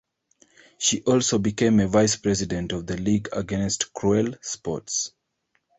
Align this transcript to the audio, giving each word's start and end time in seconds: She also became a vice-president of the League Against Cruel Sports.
She 0.79 1.03
also 1.03 1.37
became 1.37 1.79
a 1.79 1.87
vice-president 1.87 2.71
of 2.71 2.87
the 2.87 2.97
League 2.97 3.29
Against 3.33 3.93
Cruel 3.93 4.33
Sports. 4.41 5.11